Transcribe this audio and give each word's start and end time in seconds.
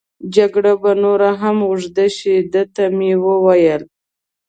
جګړه 0.35 0.73
به 0.81 0.91
نوره 1.03 1.29
هم 1.41 1.57
اوږد 1.67 1.97
شي، 2.17 2.35
ده 2.51 2.63
ته 2.73 2.83
مې 2.97 3.11
وویل. 3.25 3.81